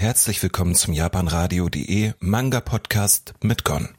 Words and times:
Herzlich 0.00 0.42
willkommen 0.42 0.74
zum 0.74 0.94
japanradio.de 0.94 2.12
Manga 2.20 2.60
Podcast 2.60 3.34
mit 3.42 3.64
Gon. 3.64 3.90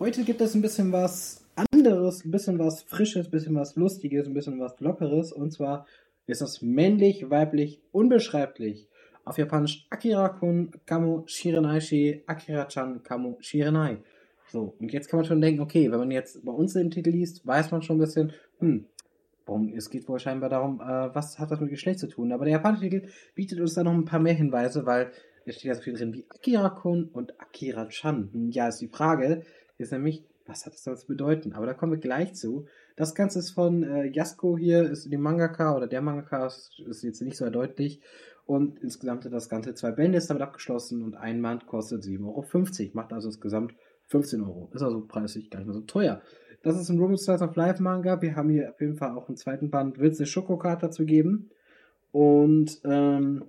Heute 0.00 0.24
gibt 0.24 0.40
es 0.40 0.56
ein 0.56 0.62
bisschen 0.62 0.90
was 0.90 1.44
anderes, 1.54 2.24
ein 2.24 2.32
bisschen 2.32 2.58
was 2.58 2.82
Frisches, 2.82 3.28
ein 3.28 3.30
bisschen 3.30 3.54
was 3.54 3.76
Lustiges, 3.76 4.26
ein 4.26 4.34
bisschen 4.34 4.58
was 4.58 4.80
Lockeres. 4.80 5.30
Und 5.30 5.52
zwar 5.52 5.86
ist 6.26 6.40
das 6.40 6.60
männlich, 6.60 7.30
weiblich, 7.30 7.80
unbeschreiblich. 7.92 8.88
Auf 9.24 9.38
Japanisch 9.38 9.86
Akira-kun 9.90 10.72
Kamo 10.86 11.22
Shirenai 11.28 12.24
Akira-chan 12.26 13.04
Kamo 13.04 13.38
Shirenai. 13.38 13.98
So, 14.50 14.74
und 14.80 14.92
jetzt 14.92 15.08
kann 15.08 15.18
man 15.18 15.24
schon 15.24 15.40
denken, 15.40 15.60
okay, 15.60 15.88
wenn 15.92 16.00
man 16.00 16.10
jetzt 16.10 16.44
bei 16.44 16.50
uns 16.50 16.72
den 16.72 16.90
Titel 16.90 17.10
liest, 17.10 17.46
weiß 17.46 17.70
man 17.70 17.82
schon 17.82 17.98
ein 17.98 18.00
bisschen, 18.00 18.32
hm, 18.58 18.86
warum, 19.46 19.72
es 19.72 19.88
geht 19.88 20.08
wohl 20.08 20.18
scheinbar 20.18 20.48
darum, 20.50 20.80
äh, 20.80 21.14
was 21.14 21.38
hat 21.38 21.52
das 21.52 21.60
mit 21.60 21.70
Geschlecht 21.70 22.00
zu 22.00 22.08
tun. 22.08 22.32
Aber 22.32 22.44
der 22.44 22.54
japanische 22.54 22.90
Titel 22.90 23.08
bietet 23.36 23.60
uns 23.60 23.74
da 23.74 23.84
noch 23.84 23.94
ein 23.94 24.04
paar 24.04 24.18
mehr 24.18 24.34
Hinweise, 24.34 24.84
weil 24.84 25.12
da 25.48 25.54
steht 25.54 25.64
ja 25.64 25.74
so 25.74 25.82
viel 25.82 25.94
drin 25.94 26.12
wie 26.12 26.26
Akira-kun 26.28 27.08
und 27.12 27.40
Akira-chan. 27.40 28.50
Ja, 28.50 28.68
ist 28.68 28.80
die 28.80 28.88
Frage, 28.88 29.42
ist 29.78 29.92
nämlich, 29.92 30.22
was 30.46 30.66
hat 30.66 30.74
das 30.74 31.00
zu 31.00 31.06
bedeuten? 31.06 31.54
Aber 31.54 31.64
da 31.64 31.72
kommen 31.72 31.92
wir 31.92 31.98
gleich 31.98 32.34
zu. 32.34 32.66
Das 32.96 33.14
Ganze 33.14 33.38
ist 33.38 33.50
von 33.52 33.82
äh, 33.82 34.06
Yasuko 34.06 34.58
hier, 34.58 34.90
ist 34.90 35.10
die 35.10 35.16
Mangaka 35.16 35.74
oder 35.74 35.86
der 35.86 36.02
Mangaka, 36.02 36.46
ist, 36.46 36.80
ist 36.86 37.02
jetzt 37.02 37.22
nicht 37.22 37.36
so 37.36 37.48
deutlich. 37.48 38.00
Und 38.44 38.78
insgesamt 38.80 39.24
hat 39.24 39.32
das 39.32 39.48
Ganze 39.48 39.74
zwei 39.74 39.90
Bände 39.90 40.18
ist 40.18 40.28
damit 40.28 40.42
abgeschlossen 40.42 41.02
und 41.02 41.14
ein 41.14 41.40
Band 41.40 41.66
kostet 41.66 42.02
7,50 42.02 42.24
Euro. 42.24 42.90
Macht 42.94 43.12
also 43.12 43.28
insgesamt 43.28 43.74
15 44.06 44.42
Euro. 44.42 44.70
Ist 44.72 44.82
also 44.82 45.06
preislich 45.06 45.50
gar 45.50 45.60
nicht 45.60 45.66
mehr 45.68 45.74
so 45.74 45.82
teuer. 45.82 46.22
Das 46.62 46.78
ist 46.78 46.88
ein 46.88 46.98
Roman 46.98 47.16
Slice 47.16 47.42
of 47.42 47.56
Life 47.56 47.82
Manga. 47.82 48.20
Wir 48.20 48.36
haben 48.36 48.50
hier 48.50 48.70
auf 48.70 48.80
jeden 48.80 48.96
Fall 48.96 49.16
auch 49.16 49.28
einen 49.28 49.36
zweiten 49.36 49.70
Band, 49.70 49.98
wird 49.98 50.12
es 50.12 50.18
eine 50.18 50.26
Schokokarte 50.26 50.86
dazu 50.86 51.04
geben. 51.06 51.50
Und 52.10 52.80
ähm, 52.84 53.44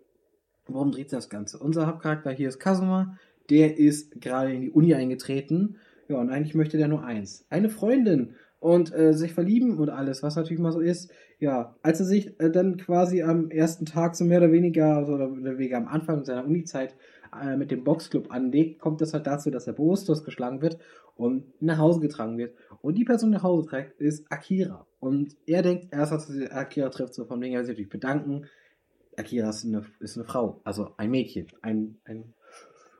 worum 0.73 0.91
dreht 0.91 1.09
sich 1.09 1.17
das 1.17 1.29
Ganze? 1.29 1.59
Unser 1.59 1.87
Hauptcharakter 1.87 2.31
hier 2.31 2.49
ist 2.49 2.59
Kazuma. 2.59 3.17
Der 3.49 3.77
ist 3.77 4.21
gerade 4.21 4.53
in 4.53 4.61
die 4.61 4.71
Uni 4.71 4.93
eingetreten. 4.93 5.77
Ja, 6.07 6.17
und 6.17 6.29
eigentlich 6.29 6.55
möchte 6.55 6.77
der 6.77 6.87
nur 6.87 7.03
eins. 7.03 7.45
Eine 7.49 7.69
Freundin 7.69 8.35
und 8.59 8.93
äh, 8.93 9.13
sich 9.13 9.33
verlieben 9.33 9.77
und 9.77 9.89
alles, 9.89 10.23
was 10.23 10.35
natürlich 10.35 10.59
mal 10.59 10.71
so 10.71 10.81
ist. 10.81 11.11
Ja, 11.39 11.75
als 11.81 11.99
er 11.99 12.05
sich 12.05 12.39
äh, 12.39 12.51
dann 12.51 12.77
quasi 12.77 13.23
am 13.23 13.49
ersten 13.49 13.85
Tag 13.85 14.15
so 14.15 14.25
mehr 14.25 14.39
oder 14.39 14.51
weniger, 14.51 14.97
also 14.97 15.13
oder 15.13 15.31
weniger 15.57 15.77
am 15.77 15.87
Anfang 15.87 16.25
seiner 16.25 16.45
Uni-Zeit 16.45 16.95
äh, 17.41 17.55
mit 17.55 17.71
dem 17.71 17.83
Boxclub 17.83 18.31
anlegt, 18.31 18.79
kommt 18.79 19.01
es 19.01 19.13
halt 19.13 19.27
dazu, 19.27 19.49
dass 19.49 19.67
er 19.67 19.73
bewusstlos 19.73 20.23
geschlagen 20.23 20.61
wird 20.61 20.77
und 21.15 21.43
nach 21.61 21.77
Hause 21.77 22.01
getragen 22.01 22.37
wird. 22.37 22.53
Und 22.81 22.97
die 22.97 23.05
Person, 23.05 23.31
die 23.31 23.37
nach 23.37 23.43
Hause 23.43 23.67
trägt, 23.67 23.99
ist 23.99 24.29
Akira. 24.31 24.85
Und 24.99 25.35
er 25.45 25.61
denkt 25.61 25.87
erst, 25.91 26.11
als 26.11 26.29
er 26.29 26.55
Akira 26.55 26.89
trifft, 26.89 27.13
so 27.13 27.25
von 27.25 27.41
wegen, 27.41 27.55
er 27.55 27.63
sich 27.63 27.73
natürlich 27.73 27.89
bedanken. 27.89 28.45
Akira 29.19 29.49
ist 29.49 29.65
eine, 29.65 29.85
ist 29.99 30.17
eine 30.17 30.25
Frau, 30.25 30.61
also 30.63 30.93
ein 30.97 31.11
Mädchen, 31.11 31.47
ein, 31.61 31.97
ein, 32.05 32.33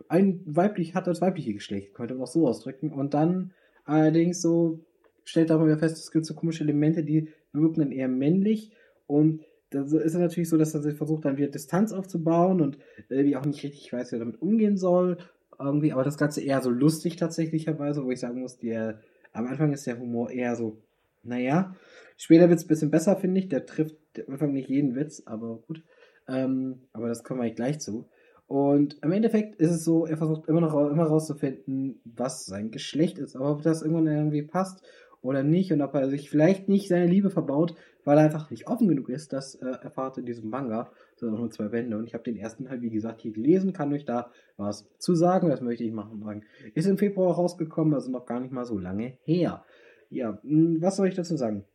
ein 0.08 0.42
weiblich, 0.45 0.95
hat 0.95 1.08
das 1.08 1.22
weibliche 1.22 1.53
Geschlecht, 1.53 1.94
könnte 1.94 2.14
man 2.14 2.23
auch 2.23 2.28
so 2.28 2.48
ausdrücken. 2.48 2.92
Und 2.92 3.14
dann 3.14 3.53
allerdings 3.86 4.42
so 4.42 4.80
stellt 5.23 5.50
mal 5.50 5.66
wieder 5.66 5.78
fest, 5.78 5.97
es 5.97 6.12
gibt 6.12 6.25
so 6.25 6.34
komische 6.34 6.64
Elemente, 6.64 7.03
die 7.03 7.30
wirken 7.53 7.81
dann 7.81 7.92
eher 7.92 8.08
männlich 8.08 8.72
und 9.08 9.42
da 9.70 9.84
ist 9.84 9.94
es 9.94 10.14
natürlich 10.16 10.50
so, 10.50 10.58
dass 10.58 10.73
er 10.73 10.95
versucht, 10.95 11.25
dann 11.25 11.38
wieder 11.38 11.50
Distanz 11.50 11.92
aufzubauen 11.92 12.62
und 12.62 12.80
irgendwie 13.08 13.36
auch 13.36 13.45
nicht 13.45 13.64
richtig 13.64 13.94
weiß, 13.94 14.12
wie 14.12 14.16
er 14.16 14.20
damit 14.20 14.42
umgehen 14.42 14.78
soll. 14.78 15.17
Irgendwie, 15.59 15.92
aber 15.92 16.03
das 16.03 16.17
Ganze 16.17 16.42
eher 16.42 16.62
so 16.62 16.70
lustig 16.70 17.17
tatsächlicherweise, 17.17 18.03
wo 18.03 18.12
ich 18.12 18.20
sagen 18.20 18.42
muss, 18.42 18.58
der, 18.58 19.02
am 19.31 19.45
Anfang 19.45 19.72
ist 19.72 19.86
der 19.86 20.00
Humor 20.00 20.31
eher 20.31 20.56
so, 20.56 20.81
naja. 21.22 21.75
Später 22.17 22.50
wird 22.50 22.59
es 22.59 22.66
ein 22.66 22.70
bisschen 22.70 22.92
besser, 22.92 23.16
finde 23.16 23.40
ich. 23.40 23.50
Der 23.50 23.66
trifft 23.66 23.95
am 24.25 24.34
Anfang 24.34 24.53
nicht 24.53 24.70
jeden 24.70 24.95
Witz, 24.95 25.22
aber 25.25 25.58
gut. 25.67 25.84
Ähm, 26.30 26.81
aber 26.94 27.08
das 27.08 27.23
kommen 27.23 27.41
wir 27.41 27.49
gleich 27.52 27.80
zu. 27.80 28.08
Und 28.47 28.97
im 29.03 29.11
Endeffekt 29.11 29.55
ist 29.58 29.72
es 29.72 29.83
so, 29.83 30.05
er 30.05 30.17
versucht 30.17 30.47
immer 30.47 30.61
noch 30.61 30.75
immer 30.89 31.03
rauszufinden, 31.03 32.02
was 32.03 32.45
sein 32.45 32.72
Geschlecht 32.72 33.19
ist, 33.19 33.35
aber 33.35 33.52
ob 33.52 33.61
das 33.61 33.83
irgendwann 33.83 34.08
irgendwie 34.08 34.41
passt 34.41 34.83
oder 35.22 35.44
nicht 35.44 35.72
und 35.72 35.81
ob 35.81 35.94
er 35.94 36.09
sich 36.09 36.30
vielleicht 36.30 36.67
nicht 36.67 36.88
seine 36.88 37.06
Liebe 37.06 37.29
verbaut, 37.29 37.75
weil 38.06 38.18
er 38.18 38.23
einfach 38.23 38.50
nicht 38.50 38.68
offen 38.68 38.88
genug 38.88 39.09
ist. 39.09 39.34
Das 39.34 39.56
äh, 39.56 39.68
erfahrt 39.84 40.18
in 40.18 40.25
diesem 40.25 40.50
Manga. 40.50 40.89
Das 41.12 41.19
sind 41.19 41.34
auch 41.34 41.38
nur 41.38 41.51
zwei 41.51 41.68
Bände 41.68 41.97
und 41.97 42.06
ich 42.06 42.13
habe 42.13 42.23
den 42.23 42.38
ersten 42.38 42.69
halt, 42.69 42.81
wie 42.81 42.89
gesagt, 42.89 43.22
hier 43.22 43.34
gelesen, 43.34 43.73
kann 43.73 43.94
euch 43.94 44.06
da 44.06 44.31
was 44.57 44.88
zu 44.97 45.13
sagen, 45.13 45.50
das 45.50 45.62
möchte 45.62 45.84
ich 45.84 45.91
machen. 45.91 46.22
Sagen. 46.23 46.44
Ist 46.73 46.88
im 46.88 46.97
Februar 46.97 47.35
rausgekommen, 47.35 47.94
also 47.94 48.09
noch 48.09 48.25
gar 48.25 48.39
nicht 48.39 48.51
mal 48.51 48.66
so 48.66 48.78
lange 48.78 49.18
her. 49.25 49.63
Ja, 50.09 50.39
hm, 50.41 50.81
was 50.81 50.95
soll 50.95 51.07
ich 51.07 51.16
dazu 51.16 51.38
sagen? 51.38 51.66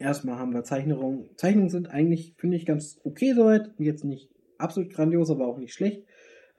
Erstmal 0.00 0.38
haben 0.38 0.54
wir 0.54 0.64
Zeichnungen. 0.64 1.28
Zeichnungen 1.36 1.68
sind 1.68 1.90
eigentlich, 1.90 2.34
finde 2.38 2.56
ich, 2.56 2.64
ganz 2.64 2.98
okay 3.04 3.34
soweit. 3.34 3.70
Jetzt 3.78 4.04
nicht 4.04 4.30
absolut 4.58 4.90
grandios, 4.90 5.30
aber 5.30 5.46
auch 5.46 5.58
nicht 5.58 5.74
schlecht. 5.74 6.04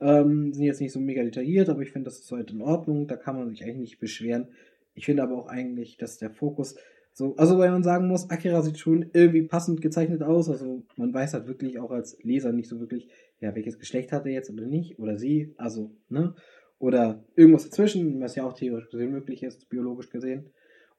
Ähm, 0.00 0.52
sind 0.54 0.64
jetzt 0.64 0.80
nicht 0.80 0.92
so 0.92 1.00
mega 1.00 1.22
detailliert, 1.22 1.68
aber 1.68 1.82
ich 1.82 1.90
finde, 1.90 2.04
das 2.04 2.20
ist 2.20 2.30
halt 2.30 2.52
in 2.52 2.62
Ordnung. 2.62 3.08
Da 3.08 3.16
kann 3.16 3.36
man 3.36 3.50
sich 3.50 3.64
eigentlich 3.64 3.78
nicht 3.78 3.98
beschweren. 3.98 4.48
Ich 4.94 5.06
finde 5.06 5.24
aber 5.24 5.36
auch 5.36 5.48
eigentlich, 5.48 5.96
dass 5.96 6.18
der 6.18 6.30
Fokus 6.30 6.76
so, 7.14 7.36
also 7.36 7.58
weil 7.58 7.70
man 7.70 7.82
sagen 7.82 8.08
muss, 8.08 8.30
Akira 8.30 8.62
sieht 8.62 8.78
schon 8.78 9.10
irgendwie 9.12 9.42
passend 9.42 9.82
gezeichnet 9.82 10.22
aus. 10.22 10.48
Also 10.48 10.84
man 10.96 11.12
weiß 11.12 11.34
halt 11.34 11.46
wirklich 11.46 11.78
auch 11.78 11.90
als 11.90 12.16
Leser 12.22 12.52
nicht 12.52 12.68
so 12.68 12.80
wirklich, 12.80 13.08
ja, 13.40 13.54
welches 13.54 13.78
Geschlecht 13.78 14.12
hat 14.12 14.24
er 14.24 14.32
jetzt 14.32 14.50
oder 14.50 14.66
nicht, 14.66 14.98
oder 14.98 15.18
sie, 15.18 15.52
also, 15.58 15.90
ne? 16.08 16.34
Oder 16.78 17.24
irgendwas 17.36 17.64
dazwischen, 17.64 18.20
was 18.20 18.34
ja 18.34 18.44
auch 18.44 18.54
theoretisch 18.54 18.90
gesehen 18.90 19.12
möglich 19.12 19.42
ist, 19.42 19.68
biologisch 19.68 20.10
gesehen. 20.10 20.50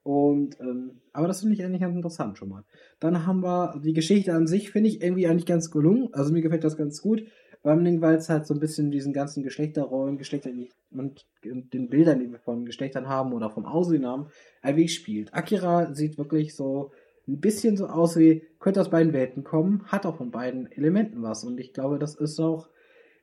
Und, 0.03 0.59
ähm, 0.59 1.01
aber 1.13 1.27
das 1.27 1.39
finde 1.39 1.55
ich 1.55 1.63
eigentlich 1.63 1.81
ganz 1.81 1.95
interessant 1.95 2.37
schon 2.37 2.49
mal. 2.49 2.63
Dann 2.99 3.25
haben 3.25 3.41
wir 3.41 3.79
die 3.83 3.93
Geschichte 3.93 4.33
an 4.33 4.47
sich, 4.47 4.69
finde 4.69 4.89
ich 4.89 5.01
irgendwie 5.01 5.27
eigentlich 5.27 5.45
ganz 5.45 5.71
gelungen. 5.71 6.09
Also 6.13 6.33
mir 6.33 6.41
gefällt 6.41 6.63
das 6.63 6.77
ganz 6.77 7.01
gut. 7.01 7.23
Vor 7.61 7.71
allem, 7.71 8.01
weil 8.01 8.15
es 8.15 8.29
halt 8.29 8.45
so 8.45 8.53
ein 8.53 8.59
bisschen 8.59 8.91
diesen 8.91 9.13
ganzen 9.13 9.41
Geschlechterrollen, 9.41 10.17
Geschlechter 10.17 10.51
und 10.91 11.25
den 11.41 11.87
Bildern, 11.87 12.19
die 12.19 12.29
wir 12.29 12.39
von 12.39 12.65
Geschlechtern 12.65 13.07
haben 13.07 13.31
oder 13.31 13.49
vom 13.49 13.65
Aussehen 13.65 14.05
haben, 14.05 14.27
ein 14.61 14.75
Weg 14.75 14.91
spielt. 14.91 15.33
Akira 15.33 15.93
sieht 15.93 16.17
wirklich 16.17 16.53
so 16.55 16.91
ein 17.25 17.39
bisschen 17.39 17.77
so 17.77 17.87
aus 17.87 18.17
wie, 18.17 18.43
könnte 18.59 18.81
aus 18.81 18.89
beiden 18.89 19.13
Welten 19.13 19.45
kommen, 19.45 19.85
hat 19.85 20.05
auch 20.05 20.17
von 20.17 20.31
beiden 20.31 20.69
Elementen 20.73 21.21
was. 21.21 21.45
Und 21.45 21.57
ich 21.57 21.71
glaube, 21.71 21.99
das 21.99 22.15
ist 22.15 22.37
auch 22.41 22.67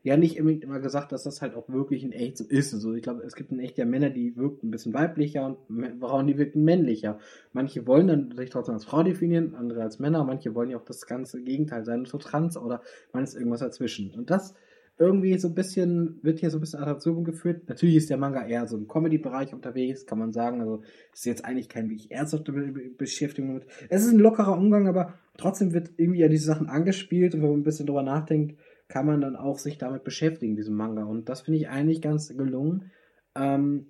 ja 0.03 0.16
nicht 0.16 0.37
immer 0.37 0.81
gesagt, 0.81 1.12
dass 1.12 1.25
das 1.25 1.43
halt 1.43 1.55
auch 1.55 1.69
wirklich 1.69 2.05
in 2.05 2.12
echt 2.12 2.38
so 2.38 2.44
ist. 2.44 2.72
Also 2.72 2.94
ich 2.94 3.03
glaube, 3.03 3.22
es 3.22 3.34
gibt 3.34 3.53
in 3.53 3.61
echt 3.61 3.78
ja 3.78 3.84
Männer, 3.84 4.11
die 4.11 4.37
wirken 4.37 4.69
ein 4.69 4.71
bisschen 4.71 4.94
weiblicher 4.94 5.47
und 5.47 6.00
Frauen, 6.00 6.27
die 6.27 6.38
wirken 6.38 6.65
männlicher. 6.65 7.19
Manche 7.53 7.87
wollen 7.87 8.06
dann 8.06 8.34
sich 8.37 8.50
trotzdem 8.50 8.75
als 8.75 8.84
Frau 8.84 9.03
definieren, 9.03 9.55
andere 9.55 9.83
als 9.83 9.99
Männer, 9.99 10.25
manche 10.25 10.55
wollen 10.55 10.71
ja 10.71 10.78
auch 10.78 10.84
das 10.84 11.06
ganze 11.06 11.43
Gegenteil 11.43 11.84
sein, 11.84 12.05
so 12.05 12.19
trans 12.19 12.56
oder 12.56 12.83
man 13.12 13.25
ist 13.25 13.34
irgendwas 13.34 13.61
dazwischen. 13.61 14.11
Und 14.15 14.31
das 14.31 14.55
irgendwie 15.00 15.38
so 15.38 15.49
ein 15.49 15.55
bisschen, 15.55 16.19
wird 16.22 16.41
hier 16.41 16.50
so 16.50 16.59
ein 16.59 16.61
bisschen 16.61 16.82
Adaption 16.82 17.25
geführt. 17.25 17.69
Natürlich 17.69 17.97
ist 17.97 18.11
der 18.11 18.19
Manga 18.19 18.47
eher 18.47 18.67
so 18.67 18.77
im 18.77 18.87
Comedy-Bereich 18.87 19.55
unterwegs, 19.55 20.05
kann 20.05 20.19
man 20.19 20.31
sagen. 20.31 20.61
Also 20.61 20.82
ist 21.12 21.25
jetzt 21.25 21.44
eigentlich 21.44 21.71
kein 21.71 21.88
wirklich 21.88 22.11
ernsthafte 22.11 22.53
Beschäftigung 22.53 23.55
mit. 23.55 23.67
Es 23.88 24.05
ist 24.05 24.12
ein 24.12 24.19
lockerer 24.19 24.59
Umgang, 24.59 24.88
aber 24.88 25.15
trotzdem 25.38 25.72
wird 25.72 25.91
irgendwie 25.97 26.21
ja 26.21 26.28
diese 26.28 26.44
Sachen 26.44 26.69
angespielt 26.69 27.34
und 27.34 27.41
wenn 27.41 27.49
man 27.49 27.61
ein 27.61 27.65
bisschen 27.65 27.87
drüber 27.87 28.03
nachdenkt, 28.03 28.59
kann 28.91 29.06
man 29.06 29.21
dann 29.21 29.37
auch 29.37 29.59
sich 29.59 29.78
damit 29.78 30.05
beschäftigen, 30.05 30.56
diesem 30.56 30.75
Manga. 30.75 31.05
Und 31.05 31.28
das 31.28 31.43
finde 31.43 31.59
ich 31.59 31.69
eigentlich 31.69 32.03
ganz 32.03 32.28
gelungen. 32.37 32.91
Ähm, 33.37 33.87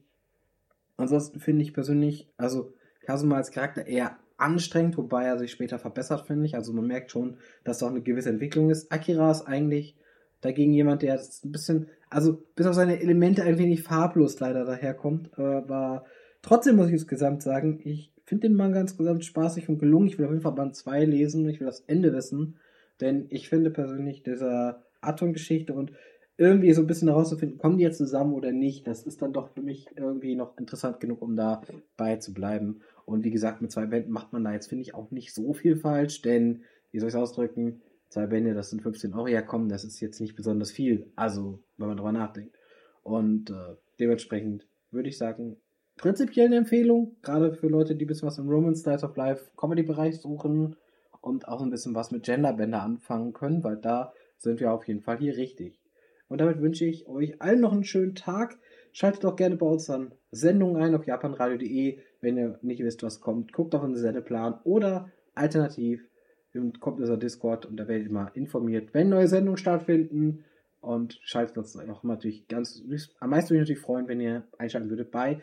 ansonsten 0.99 1.41
finde 1.41 1.63
ich 1.63 1.73
persönlich, 1.73 2.29
also 2.37 2.75
Kazuma 3.05 3.37
als 3.37 3.51
Charakter 3.51 3.87
eher 3.87 4.19
anstrengend, 4.37 4.97
wobei 4.99 5.25
er 5.25 5.39
sich 5.39 5.51
später 5.51 5.79
verbessert, 5.79 6.27
finde 6.27 6.45
ich. 6.45 6.55
Also 6.55 6.73
man 6.75 6.87
merkt 6.87 7.11
schon, 7.11 7.39
dass 7.65 7.79
da 7.79 7.87
auch 7.87 7.91
eine 7.91 8.03
gewisse 8.03 8.29
Entwicklung 8.29 8.71
ist. 8.71 8.93
Akira 8.93 9.31
ist 9.31 9.43
eigentlich 9.43 9.97
dagegen 10.43 10.73
jemand, 10.73 11.03
der 11.03 11.19
ein 11.19 11.53
bisschen, 11.53 11.89
also 12.11 12.43
bis 12.55 12.67
auf 12.67 12.75
seine 12.75 13.01
Elemente 13.01 13.43
ein 13.43 13.59
wenig 13.59 13.83
farblos 13.83 14.39
leider 14.39 14.65
daherkommt. 14.67 15.37
Aber 15.39 16.05
trotzdem 16.43 16.77
muss 16.77 16.89
ich 16.89 16.93
insgesamt 16.93 17.43
sagen, 17.43 17.81
ich 17.85 18.13
finde 18.27 18.49
den 18.49 18.57
Manga 18.57 18.81
insgesamt 18.81 19.25
spaßig 19.25 19.71
und 19.71 19.79
gelungen. 19.79 20.09
Ich 20.09 20.19
will 20.19 20.27
auf 20.27 20.31
jeden 20.31 20.43
Fall 20.43 20.53
Band 20.53 20.77
2 20.77 21.07
lesen, 21.07 21.49
ich 21.49 21.59
will 21.59 21.67
das 21.67 21.81
Ende 21.81 22.13
wissen. 22.13 22.57
Denn 23.01 23.27
ich 23.31 23.49
finde 23.49 23.71
persönlich, 23.71 24.23
dieser 24.23 24.83
Atom-Geschichte 25.01 25.73
und 25.73 25.93
irgendwie 26.37 26.73
so 26.73 26.81
ein 26.81 26.87
bisschen 26.87 27.09
herauszufinden, 27.09 27.59
kommen 27.59 27.77
die 27.77 27.85
jetzt 27.85 27.99
zusammen 27.99 28.33
oder 28.33 28.51
nicht, 28.51 28.87
das 28.87 29.03
ist 29.03 29.21
dann 29.21 29.35
doch 29.35 29.51
für 29.51 29.61
mich 29.61 29.89
irgendwie 29.95 30.35
noch 30.35 30.57
interessant 30.57 30.99
genug, 30.99 31.21
um 31.21 31.37
dabei 31.37 32.17
zu 32.17 32.33
bleiben. 32.33 32.81
Und 33.05 33.25
wie 33.25 33.31
gesagt, 33.31 33.61
mit 33.61 33.71
zwei 33.71 33.85
Bänden 33.85 34.11
macht 34.11 34.33
man 34.33 34.45
da 34.45 34.53
jetzt, 34.53 34.69
finde 34.69 34.83
ich, 34.83 34.95
auch 34.95 35.11
nicht 35.11 35.35
so 35.35 35.53
viel 35.53 35.77
falsch, 35.77 36.23
denn, 36.23 36.63
wie 36.93 36.99
soll 36.99 37.11
ich 37.11 37.15
es 37.15 37.21
ausdrücken, 37.21 37.83
zwei 38.09 38.27
Bände, 38.27 38.55
das 38.55 38.71
sind 38.71 38.81
15 38.83 39.13
Euro 39.13 39.27
herkommen, 39.27 39.69
das 39.69 39.85
ist 39.85 40.01
jetzt 40.01 40.21
nicht 40.21 40.35
besonders 40.35 40.71
viel. 40.71 41.11
Also, 41.15 41.63
wenn 41.77 41.89
man 41.89 41.99
drüber 41.99 42.13
nachdenkt. 42.13 42.57
Und 43.03 43.51
äh, 43.51 43.77
dementsprechend 43.99 44.67
würde 44.91 45.11
ich 45.11 45.19
sagen, 45.19 45.57
prinzipiell 45.97 46.47
eine 46.47 46.57
Empfehlung, 46.57 47.17
gerade 47.21 47.53
für 47.53 47.69
Leute, 47.69 47.95
die 47.95 48.07
ein 48.07 48.09
bisschen 48.09 48.27
was 48.27 48.39
im 48.39 48.49
Roman 48.49 48.75
Styles 48.75 49.05
of 49.05 49.17
Life 49.17 49.51
Comedy-Bereich 49.57 50.19
suchen 50.21 50.77
und 51.21 51.49
auch 51.49 51.61
ein 51.61 51.71
bisschen 51.71 51.95
was 51.95 52.11
mit 52.11 52.25
Genderbänder 52.25 52.83
anfangen 52.83 53.35
können, 53.35 53.63
weil 53.63 53.77
da 53.77 54.15
sind 54.41 54.61
wir 54.61 54.73
auf 54.73 54.89
jeden 54.89 55.01
Fall 55.01 55.19
hier 55.19 55.37
richtig. 55.37 55.79
Und 56.29 56.41
damit 56.41 56.61
wünsche 56.61 56.85
ich 56.85 57.07
euch 57.07 57.41
allen 57.41 57.61
noch 57.61 57.73
einen 57.73 57.85
schönen 57.85 58.15
Tag. 58.15 58.59
Schaltet 58.93 59.25
auch 59.25 59.37
gerne 59.37 59.57
bei 59.57 59.67
uns 59.67 59.89
an 59.91 60.13
Sendungen 60.31 60.83
ein 60.83 60.95
auf 60.95 61.07
japanradio.de, 61.07 61.99
wenn 62.21 62.37
ihr 62.37 62.59
nicht 62.63 62.83
wisst, 62.83 63.03
was 63.03 63.21
kommt. 63.21 63.53
Guckt 63.53 63.75
auf 63.75 63.83
unseren 63.83 64.03
Sendeplan 64.03 64.61
oder 64.65 65.11
alternativ 65.35 66.11
kommt 66.81 67.01
unser 67.01 67.17
Discord 67.17 67.67
und 67.67 67.77
da 67.77 67.87
werdet 67.87 68.09
ihr 68.09 68.13
mal 68.13 68.31
informiert, 68.35 68.93
wenn 68.93 69.09
neue 69.09 69.29
Sendungen 69.29 69.57
stattfinden. 69.57 70.45
und 70.81 71.21
schaltet 71.23 71.59
uns 71.59 71.77
auch 71.77 72.03
natürlich 72.03 72.49
ganz, 72.49 72.83
am 73.21 73.31
meisten 73.31 73.51
würde 73.51 73.63
ich 73.63 73.69
natürlich 73.69 73.83
freuen, 73.83 74.09
wenn 74.09 74.21
ihr 74.21 74.45
einschalten 74.57 74.89
würdet 74.89 75.11
bei 75.11 75.41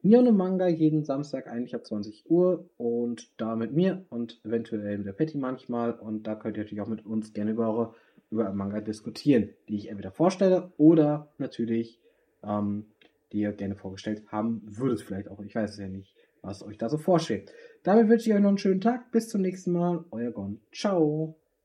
Neon 0.00 0.34
Manga 0.34 0.66
jeden 0.66 1.04
Samstag 1.04 1.46
eigentlich 1.46 1.74
ab 1.74 1.84
20 1.84 2.30
Uhr 2.30 2.70
und 2.76 3.32
da 3.36 3.54
mit 3.54 3.72
mir 3.72 4.06
und 4.08 4.40
eventuell 4.44 4.96
mit 4.96 5.06
der 5.06 5.12
Patty 5.12 5.36
manchmal 5.36 5.92
und 5.92 6.26
da 6.26 6.36
könnt 6.36 6.56
ihr 6.56 6.62
natürlich 6.62 6.80
auch 6.80 6.88
mit 6.88 7.04
uns 7.04 7.32
gerne 7.32 7.50
über 7.50 7.68
eure 7.68 7.94
über 8.30 8.52
Manga 8.52 8.80
diskutieren, 8.80 9.50
die 9.68 9.76
ich 9.76 9.88
entweder 9.88 10.10
vorstelle 10.10 10.72
oder 10.76 11.32
natürlich 11.38 11.98
ähm, 12.42 12.86
die 13.32 13.40
ihr 13.40 13.52
gerne 13.52 13.74
vorgestellt 13.74 14.22
haben 14.28 14.62
würdet 14.64 15.02
vielleicht 15.02 15.28
auch. 15.28 15.40
Ich 15.40 15.54
weiß 15.54 15.72
es 15.72 15.78
ja 15.78 15.88
nicht, 15.88 16.14
was 16.42 16.62
euch 16.62 16.78
da 16.78 16.88
so 16.88 16.98
vorschwebt. 16.98 17.52
Damit 17.82 18.08
wünsche 18.08 18.28
ich 18.28 18.34
euch 18.34 18.40
noch 18.40 18.48
einen 18.48 18.58
schönen 18.58 18.80
Tag. 18.80 19.10
Bis 19.12 19.28
zum 19.28 19.42
nächsten 19.42 19.72
Mal. 19.72 20.04
Euer 20.10 20.30
Gon. 20.30 20.60
Ciao. 20.72 21.36